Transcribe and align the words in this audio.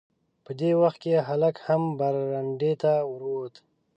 په 0.45 0.51
دې 0.59 0.71
وخت 0.81 0.99
کې 1.03 1.25
هلک 1.27 1.55
هم 1.67 1.81
برنډې 1.99 2.73
ته 2.81 2.91
ور 3.11 3.21
ووت. 3.29 3.55